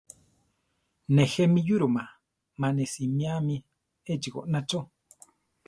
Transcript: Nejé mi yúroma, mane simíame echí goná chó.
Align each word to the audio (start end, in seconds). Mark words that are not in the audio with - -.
Nejé 1.15 1.43
mi 1.53 1.61
yúroma, 1.67 2.03
mane 2.59 2.83
simíame 2.93 3.55
echí 4.11 4.29
goná 4.35 4.59
chó. 4.69 4.79